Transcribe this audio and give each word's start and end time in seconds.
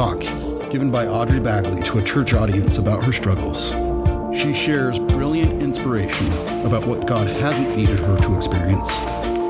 talk, 0.00 0.20
given 0.70 0.90
by 0.90 1.06
Audrey 1.06 1.40
Baggaley 1.40 1.84
to 1.84 1.98
a 1.98 2.02
church 2.02 2.32
audience 2.32 2.78
about 2.78 3.04
her 3.04 3.12
struggles. 3.12 3.72
She 4.34 4.54
shares 4.54 4.98
brilliant 4.98 5.62
inspiration 5.62 6.32
about 6.64 6.86
what 6.86 7.06
God 7.06 7.28
hasn't 7.28 7.76
needed 7.76 8.00
her 8.00 8.16
to 8.16 8.34
experience, 8.34 8.98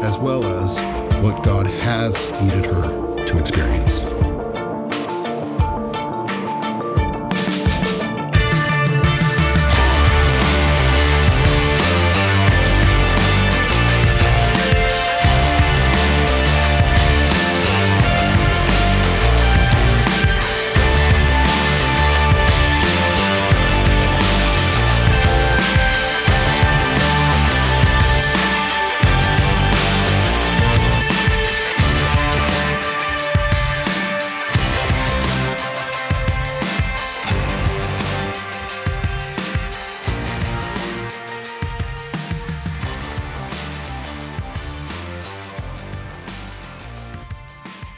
as 0.02 0.18
well 0.18 0.44
as 0.44 0.80
what 1.22 1.44
God 1.44 1.68
has 1.68 2.32
needed 2.42 2.66
her 2.66 3.26
to 3.26 3.38
experience. 3.38 4.02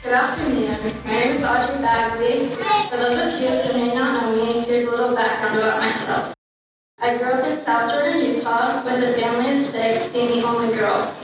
Good 0.03 0.15
afternoon. 0.15 0.99
My 1.05 1.11
name 1.11 1.31
is 1.31 1.43
Audrey 1.45 1.79
Baggaley. 1.79 2.51
For 2.89 2.97
those 2.97 3.15
of 3.23 3.39
you 3.39 3.47
who 3.47 3.71
may 3.71 3.95
not 3.95 4.21
know 4.21 4.35
me, 4.35 4.59
here's 4.63 4.85
a 4.85 4.91
little 4.91 5.15
background 5.15 5.57
about 5.57 5.79
myself. 5.79 6.33
I 6.99 7.17
grew 7.17 7.31
up 7.31 7.47
in 7.47 7.57
South 7.57 7.89
Jordan, 7.89 8.19
Utah, 8.19 8.83
with 8.83 9.01
a 9.01 9.13
family 9.17 9.53
of 9.53 9.57
six, 9.57 10.11
being 10.11 10.41
the 10.41 10.45
only 10.45 10.75
girl. 10.75 11.15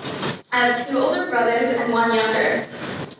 I 0.53 0.67
have 0.67 0.87
two 0.87 0.97
older 0.97 1.29
brothers 1.29 1.75
and 1.75 1.91
one 1.91 2.15
younger. 2.15 2.65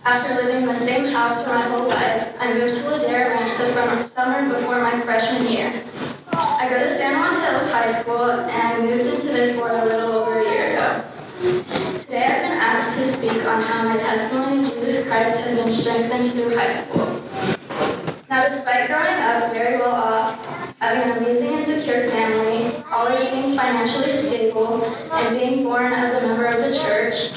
After 0.06 0.36
living 0.36 0.64
in 0.64 0.66
the 0.66 0.76
same 0.76 1.12
house 1.12 1.44
for 1.44 1.50
my 1.50 1.64
whole 1.64 1.90
life, 1.90 2.38
I 2.40 2.54
moved 2.54 2.76
to 2.76 2.86
Ladera 2.92 3.28
Ranch 3.28 3.58
the 3.58 4.04
summer 4.04 4.48
before 4.48 4.80
my 4.80 4.98
freshman 5.02 5.46
year. 5.46 5.84
I 6.32 6.70
go 6.70 6.80
to 6.80 6.88
San 6.88 7.20
Juan 7.20 7.36
Hills 7.44 7.70
High 7.70 7.92
School 7.92 8.32
and 8.32 8.86
moved 8.86 9.14
into 9.14 9.28
this 9.28 9.58
ward 9.58 9.72
a 9.72 9.84
little 9.84 10.14
over 10.14 10.40
a 10.40 10.44
year 10.54 10.70
ago. 10.70 11.04
Today 12.00 12.24
I've 12.24 12.42
been 12.48 12.58
asked 12.58 12.98
to 12.98 13.04
speak 13.04 13.39
on 13.50 13.64
how 13.64 13.84
my 13.84 13.98
testimony 13.98 14.60
of 14.60 14.74
Jesus 14.74 15.08
Christ 15.08 15.44
has 15.44 15.58
been 15.58 15.72
strengthened 15.72 16.32
through 16.34 16.56
high 16.56 16.70
school. 16.70 17.08
Now, 18.30 18.48
despite 18.48 18.86
growing 18.88 19.18
up 19.26 19.52
very 19.54 19.78
well 19.78 19.96
off, 19.96 20.76
having 20.80 21.12
an 21.12 21.18
amazing 21.18 21.56
and 21.56 21.66
secure 21.66 22.08
family, 22.10 22.78
always 22.94 23.28
being 23.32 23.58
financially 23.58 24.10
stable, 24.10 24.84
and 24.86 25.36
being 25.36 25.64
born 25.64 25.92
as 25.94 26.22
a 26.22 26.28
member 26.28 26.46
of 26.46 26.58
the 26.58 26.72
church, 26.78 27.34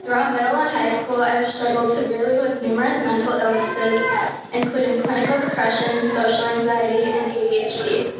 throughout 0.00 0.32
middle 0.32 0.56
and 0.56 0.70
high 0.70 0.88
school 0.88 1.20
I 1.20 1.44
have 1.44 1.52
struggled 1.52 1.90
severely 1.90 2.48
with 2.48 2.62
numerous 2.62 3.04
mental 3.04 3.34
illnesses, 3.34 4.00
including 4.54 5.02
clinical 5.02 5.38
depression, 5.38 6.02
social 6.06 6.48
anxiety, 6.48 7.12
and 7.12 7.30
ADHD. 7.30 8.14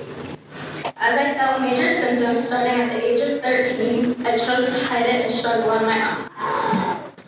As 0.96 1.18
I 1.18 1.32
felt 1.32 1.62
major 1.62 1.88
symptoms 1.88 2.46
starting 2.46 2.78
at 2.78 2.92
the 2.92 3.02
age 3.02 3.20
of 3.20 3.40
13, 3.40 4.26
I 4.26 4.36
chose 4.36 4.78
to 4.78 4.86
hide 4.86 5.06
it 5.06 5.24
and 5.24 5.34
struggle 5.34 5.70
on 5.70 5.82
my 5.86 6.10
own. 6.12 6.31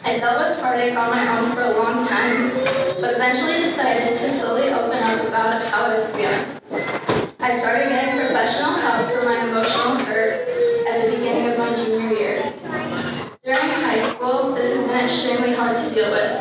I 0.07 0.19
dealt 0.19 0.37
with 0.37 0.61
heartache 0.61 0.95
on 0.99 1.09
my 1.09 1.25
own 1.39 1.57
for 1.57 1.63
a 1.63 1.73
long 1.81 2.07
time, 2.07 2.53
but 3.01 3.15
eventually 3.15 3.61
decided 3.61 4.09
to 4.09 4.29
slowly 4.29 4.69
open 4.69 4.99
up 5.03 5.27
about 5.27 5.65
how 5.65 5.87
I 5.87 5.95
was 5.95 6.15
feeling. 6.15 6.45
I 7.41 7.51
started 7.51 7.89
getting 7.89 8.21
professional 8.21 8.73
help 8.73 9.11
for 9.11 9.25
my 9.25 9.49
emotional 9.49 9.97
hurt 10.05 10.45
at 10.87 11.07
the 11.07 11.17
beginning 11.17 11.49
of 11.49 11.59
my 11.59 11.73
junior 11.73 12.13
year. 12.21 12.53
During 13.45 13.65
high 13.81 13.97
school, 13.97 14.53
this 14.53 14.77
has 14.77 14.93
been 14.93 15.05
extremely 15.07 15.57
hard 15.57 15.75
to 15.79 15.95
deal 15.95 16.11
with. 16.11 16.37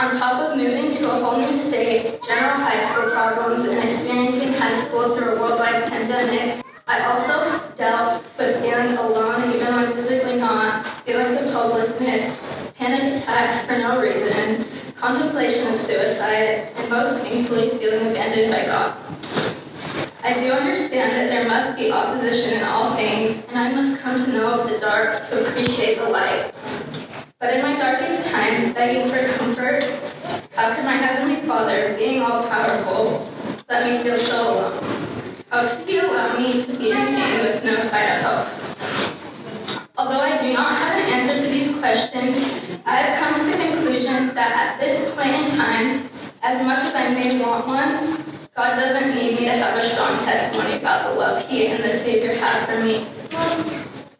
On 0.00 0.10
top 0.16 0.48
of 0.48 0.56
moving 0.56 0.90
to 0.90 1.10
a 1.12 1.20
whole 1.20 1.36
new 1.36 1.52
state, 1.52 2.18
general 2.26 2.56
high 2.56 2.78
school 2.78 3.10
problems, 3.12 3.68
and 3.68 3.84
experiencing 3.84 4.54
high 4.54 4.72
school 4.72 5.14
through 5.14 5.36
a 5.36 5.40
worldwide 5.40 5.92
pandemic, 5.92 6.64
I 6.86 7.04
also 7.04 7.36
dealt 7.76 8.24
with 8.38 8.62
feeling 8.62 8.96
alone 8.96 9.54
even 9.54 9.74
when 9.74 9.92
physically 9.92 10.40
not, 10.40 10.86
feelings 11.04 11.38
of 11.38 11.52
hopelessness, 11.52 12.47
panic 12.88 13.20
attacks 13.20 13.66
for 13.66 13.76
no 13.76 14.00
reason, 14.00 14.64
contemplation 14.94 15.70
of 15.70 15.76
suicide, 15.76 16.72
and 16.74 16.90
most 16.90 17.22
painfully, 17.22 17.68
feeling 17.76 18.08
abandoned 18.08 18.50
by 18.50 18.64
God. 18.64 18.96
I 20.24 20.32
do 20.40 20.50
understand 20.52 21.12
that 21.12 21.28
there 21.28 21.46
must 21.46 21.76
be 21.76 21.92
opposition 21.92 22.58
in 22.58 22.64
all 22.64 22.96
things, 22.96 23.46
and 23.48 23.58
I 23.58 23.74
must 23.74 24.00
come 24.00 24.16
to 24.16 24.32
know 24.32 24.62
of 24.62 24.70
the 24.70 24.78
dark 24.78 25.20
to 25.28 25.46
appreciate 25.46 25.98
the 25.98 26.08
light. 26.08 26.54
But 27.38 27.52
in 27.52 27.62
my 27.62 27.76
darkest 27.76 28.32
times, 28.32 28.72
begging 28.72 29.12
for 29.12 29.20
comfort, 29.36 29.84
how 30.56 30.74
could 30.74 30.84
my 30.86 30.96
Heavenly 30.96 31.46
Father, 31.46 31.94
being 31.98 32.22
all 32.22 32.48
powerful, 32.48 33.28
let 33.68 33.84
me 33.84 34.02
feel 34.02 34.16
so 34.16 34.40
alone? 34.40 34.84
How 35.50 35.76
could 35.76 35.86
He 35.86 35.98
allow 35.98 36.38
me 36.38 36.58
to 36.62 36.72
be 36.78 36.92
in 36.92 36.96
pain 36.96 37.40
with 37.44 37.62
no 37.66 37.76
sign 37.80 38.16
of 38.16 38.22
hope? 38.22 38.68
Although 39.98 40.20
I 40.20 40.40
do 40.40 40.54
not 40.54 40.72
have 40.74 41.04
an 41.04 41.12
answer 41.12 41.44
to 41.44 41.52
these 41.52 41.78
questions, 41.78 42.67
I 42.88 43.04
have 43.04 43.20
come 43.20 43.34
to 43.36 43.44
the 43.52 43.64
conclusion 43.68 44.32
that 44.32 44.48
at 44.56 44.80
this 44.80 45.14
point 45.14 45.28
in 45.28 45.44
time, 45.60 46.08
as 46.40 46.64
much 46.64 46.80
as 46.80 46.94
I 46.96 47.12
may 47.12 47.38
want 47.38 47.66
one, 47.68 48.16
God 48.56 48.80
doesn't 48.80 49.14
need 49.14 49.36
me 49.36 49.44
to 49.44 49.60
have 49.60 49.76
a 49.76 49.84
strong 49.84 50.16
testimony 50.24 50.80
about 50.80 51.04
the 51.04 51.20
love 51.20 51.46
He 51.46 51.66
and 51.66 51.84
the 51.84 51.90
Savior 51.90 52.32
have 52.36 52.64
for 52.64 52.80
me. 52.80 53.04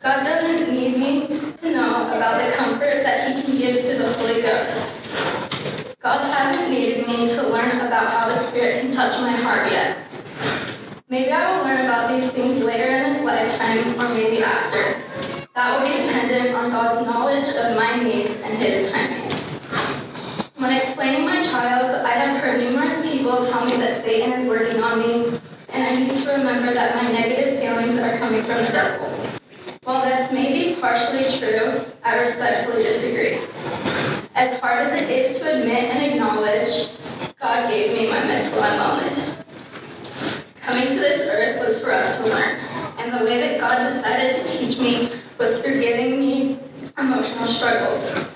God 0.04 0.20
doesn't 0.20 0.68
need 0.68 0.98
me 0.98 1.26
to 1.56 1.72
know 1.72 2.12
about 2.12 2.44
the 2.44 2.52
comfort 2.60 3.00
that 3.08 3.32
He 3.32 3.40
can 3.40 3.56
give 3.56 3.80
through 3.80 4.04
the 4.04 4.12
Holy 4.20 4.42
Ghost. 4.42 5.96
God 6.00 6.30
hasn't 6.30 6.68
needed 6.68 7.06
me 7.06 7.26
to 7.26 7.48
learn 7.48 7.72
about 7.88 8.12
how 8.12 8.28
the 8.28 8.34
Spirit 8.34 8.82
can 8.82 8.92
touch 8.92 9.18
my 9.22 9.32
heart 9.32 9.72
yet. 9.72 9.96
Maybe 11.08 11.32
I 11.32 11.56
will 11.56 11.64
learn 11.64 11.86
about 11.86 12.12
these 12.12 12.30
things 12.32 12.62
later 12.62 12.84
in 12.84 13.04
this 13.04 13.24
lifetime 13.24 13.98
or 13.98 14.12
maybe 14.12 14.44
after. 14.44 15.07
That 15.58 15.74
will 15.74 15.91
be 15.91 16.06
dependent 16.06 16.54
on 16.54 16.70
God's 16.70 17.04
knowledge 17.04 17.48
of 17.48 17.74
my 17.74 17.96
needs 17.98 18.41
and 18.42 18.56
His 18.62 18.92
timing. 18.92 19.26
When 20.54 20.70
explaining 20.70 21.26
my 21.26 21.42
trials, 21.42 21.91
I 22.06 22.10
have 22.10 22.41
heard 22.41 22.60
numerous 22.60 23.02
people 23.02 23.44
tell 23.44 23.66
me 23.66 23.74
that 23.82 23.92
Satan 23.92 24.34
is 24.34 24.46
working 24.48 24.80
on 24.80 25.00
me, 25.00 25.26
and 25.74 25.82
I 25.82 25.98
need 25.98 26.12
to 26.14 26.30
remember 26.30 26.72
that 26.72 26.94
my 27.02 27.10
negative 27.10 27.58
feelings 27.58 27.98
are 27.98 28.16
coming 28.19 28.42
from 28.42 28.62
the 28.62 28.70
devil. 28.70 29.08
While 29.82 30.08
this 30.08 30.32
may 30.32 30.52
be 30.52 30.80
partially 30.80 31.26
true, 31.26 31.84
I 32.04 32.20
respectfully 32.20 32.84
disagree. 32.84 33.42
As 34.36 34.60
hard 34.60 34.86
as 34.86 35.02
it 35.02 35.10
is 35.10 35.40
to 35.40 35.58
admit 35.58 35.90
and 35.90 36.12
acknowledge, 36.12 36.94
God 37.40 37.69
gave 37.69 37.94
me 37.94 38.08
my 38.08 38.22
mental 38.22 38.62
wellness. 38.62 39.42
Coming 40.60 40.86
to 40.86 40.94
this 40.94 41.26
earth 41.26 41.58
was 41.58 41.82
for 41.82 41.90
us 41.90 42.22
to 42.22 42.30
learn, 42.30 42.60
the 43.18 43.24
way 43.24 43.38
that 43.38 43.58
God 43.58 43.82
decided 43.88 44.36
to 44.36 44.44
teach 44.46 44.78
me 44.78 45.10
was 45.38 45.58
through 45.58 45.80
giving 45.80 46.20
me 46.20 46.58
emotional 46.96 47.46
struggles. 47.46 48.30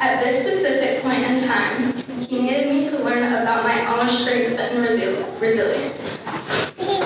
At 0.00 0.22
this 0.22 0.42
specific 0.42 1.02
point 1.02 1.22
in 1.22 1.46
time, 1.46 1.94
He 2.26 2.42
needed 2.42 2.68
me 2.68 2.82
to 2.90 3.04
learn 3.04 3.22
about 3.22 3.62
my 3.62 3.78
own 3.86 4.10
strength 4.10 4.58
and 4.58 4.84
resil- 4.84 5.40
resilience. 5.40 6.18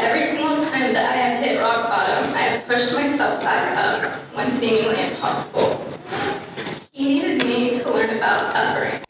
Every 0.00 0.24
single 0.24 0.56
time 0.72 0.94
that 0.96 1.12
I 1.12 1.16
have 1.16 1.44
hit 1.44 1.62
rock 1.62 1.88
bottom, 1.88 2.32
I 2.32 2.56
have 2.56 2.66
pushed 2.66 2.94
myself 2.94 3.42
back 3.42 3.76
up 3.76 4.10
when 4.34 4.48
seemingly 4.48 5.04
impossible. 5.04 5.76
He 6.90 7.20
needed 7.20 7.44
me 7.44 7.78
to 7.80 7.90
learn 7.90 8.16
about 8.16 8.40
suffering. 8.40 9.04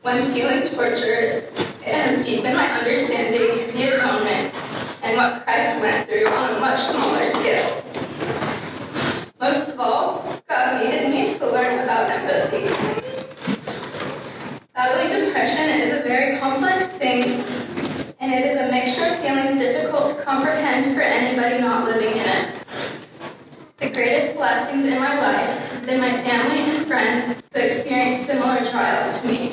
When 0.00 0.32
feeling 0.32 0.62
tortured, 0.62 1.44
it 1.84 1.92
has 1.92 2.24
deepened 2.24 2.56
my 2.56 2.68
understanding 2.72 3.50
of 3.50 3.72
the 3.74 3.88
atonement 3.88 4.21
and 5.12 5.18
what 5.18 5.44
Christ 5.44 5.78
went 5.80 6.08
through 6.08 6.26
on 6.26 6.56
a 6.56 6.60
much 6.60 6.78
smaller 6.78 7.26
scale. 7.26 7.84
Most 9.38 9.74
of 9.74 9.78
all, 9.78 10.40
God 10.48 10.82
needed 10.82 11.10
me 11.10 11.34
to 11.36 11.46
learn 11.52 11.84
about 11.84 12.10
empathy. 12.10 12.64
Battling 14.74 15.26
depression 15.26 15.80
is 15.80 16.00
a 16.00 16.02
very 16.02 16.38
complex 16.38 16.86
thing, 16.88 17.24
and 18.20 18.32
it 18.32 18.46
is 18.46 18.58
a 18.58 18.70
mixture 18.70 19.04
of 19.04 19.18
feelings 19.18 19.60
difficult 19.60 20.16
to 20.16 20.24
comprehend 20.24 20.94
for 20.94 21.02
anybody 21.02 21.60
not 21.60 21.84
living 21.84 22.16
in 22.16 22.26
it. 22.26 22.64
The 23.80 23.90
greatest 23.90 24.36
blessings 24.36 24.86
in 24.86 24.98
my 24.98 25.20
life 25.20 25.72
have 25.72 25.84
been 25.84 26.00
my 26.00 26.22
family 26.22 26.60
and 26.60 26.86
friends 26.86 27.42
who 27.52 27.60
experienced 27.60 28.28
similar 28.28 28.64
trials 28.64 29.20
to 29.20 29.28
me. 29.28 29.48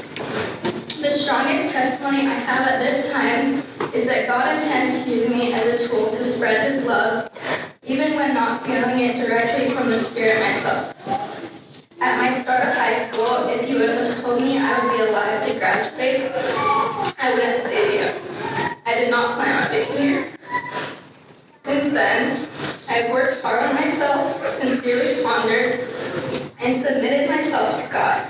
The 1.01 1.09
strongest 1.09 1.73
testimony 1.73 2.27
I 2.27 2.35
have 2.35 2.65
at 2.65 2.79
this 2.79 3.11
time 3.11 3.61
is 3.93 4.05
that 4.07 4.27
God 4.27 4.55
intends 4.55 5.03
to 5.03 5.09
use 5.09 5.29
me 5.29 5.53
as 5.53 5.65
a 5.65 5.87
tool 5.87 6.05
to 6.07 6.23
spread 6.23 6.71
His 6.71 6.85
love, 6.85 7.29
even 7.83 8.15
when 8.15 8.33
not 8.33 8.65
feeling 8.65 8.99
it 8.99 9.17
directly 9.17 9.71
from 9.71 9.89
the 9.89 9.97
Spirit 9.97 10.39
myself. 10.41 10.93
At 11.99 12.17
my 12.17 12.29
start 12.29 12.67
of 12.67 12.75
high 12.75 12.93
school, 12.93 13.47
if 13.49 13.67
you 13.67 13.79
would 13.79 13.89
have 13.89 14.21
told 14.21 14.41
me 14.41 14.57
I 14.57 14.79
would 14.79 14.97
be 14.97 15.03
alive 15.03 15.45
to 15.45 15.57
graduate, 15.57 16.31
I 17.17 17.33
wouldn't 17.33 17.63
believe 17.63 17.93
you. 17.99 18.09
I 18.85 18.93
did 18.95 19.11
not 19.11 19.35
plan 19.35 19.63
on 19.63 19.71
being 19.71 19.97
here. 19.97 20.33
Since 21.63 21.93
then, 21.93 22.47
I've 22.87 23.11
worked 23.11 23.41
hard 23.41 23.63
on 23.63 23.75
myself, 23.75 24.45
sincerely 24.47 25.23
pondered, 25.23 25.81
and 26.61 26.79
submitted 26.79 27.29
myself 27.29 27.83
to 27.83 27.91
God. 27.91 28.27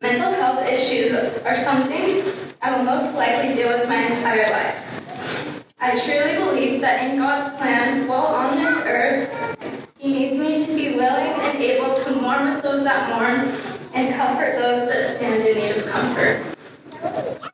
Mental 0.00 0.32
health 0.32 0.70
issues 0.70 1.14
are 1.14 1.56
something 1.56 2.22
I 2.60 2.76
will 2.76 2.84
most 2.84 3.14
likely 3.14 3.54
deal 3.54 3.68
with 3.68 3.88
my 3.88 4.02
entire 4.02 4.50
life. 4.50 5.64
I 5.78 5.94
truly 5.94 6.44
believe 6.44 6.80
that 6.80 7.08
in 7.08 7.16
God's 7.16 7.56
plan, 7.56 8.08
while 8.08 8.34
on 8.34 8.56
this 8.56 8.82
earth, 8.84 9.86
He 9.96 10.12
needs 10.12 10.36
me 10.36 10.66
to 10.66 10.74
be 10.74 10.96
willing 10.96 11.38
and 11.40 11.58
able 11.58 11.94
to 11.94 12.20
mourn 12.20 12.54
with 12.54 12.64
those 12.64 12.82
that 12.82 13.10
mourn 13.10 13.48
and 13.94 14.14
comfort 14.14 14.58
those 14.58 14.88
that 14.88 15.04
stand 15.04 15.46
in 15.46 15.56
need 15.56 15.76
of 15.76 15.86
comfort. 15.86 16.42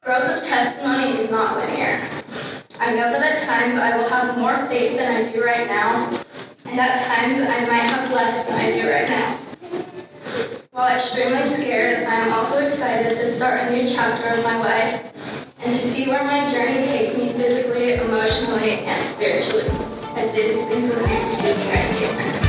Growth 0.00 0.38
of 0.38 0.42
testimony 0.42 1.18
is 1.18 1.30
not 1.30 1.58
linear. 1.58 2.00
I 2.80 2.94
know 2.94 3.12
that 3.12 3.22
at 3.22 3.46
times 3.46 3.74
I 3.74 3.96
will 3.98 4.08
have 4.08 4.38
more 4.38 4.56
faith 4.68 4.96
than 4.96 5.16
I 5.16 5.30
do 5.30 5.44
right 5.44 5.66
now, 5.66 6.08
and 6.64 6.80
at 6.80 6.96
times 7.06 7.38
I 7.38 7.60
might 7.66 7.90
have 7.90 8.10
less 8.10 8.44
than 8.44 8.58
I 8.58 8.72
do 8.72 8.90
right 8.90 9.08
now. 9.08 9.43
While 10.74 10.92
extremely 10.92 11.44
scared, 11.44 12.04
I 12.08 12.14
am 12.16 12.32
also 12.32 12.64
excited 12.64 13.16
to 13.16 13.26
start 13.26 13.60
a 13.60 13.70
new 13.70 13.86
chapter 13.86 14.26
of 14.36 14.42
my 14.42 14.58
life 14.58 15.54
and 15.62 15.70
to 15.70 15.78
see 15.78 16.08
where 16.08 16.24
my 16.24 16.50
journey 16.50 16.82
takes 16.82 17.16
me 17.16 17.28
physically, 17.28 17.92
emotionally, 17.92 18.80
and 18.80 19.00
spiritually. 19.00 19.68
As 20.16 20.34
it 20.34 20.46
is 20.46 20.62
in 20.62 20.88
the 20.88 20.96
name 21.06 21.30
of 21.30 21.38
Jesus 21.38 21.70
Christ. 21.70 22.02
Amen. 22.02 22.43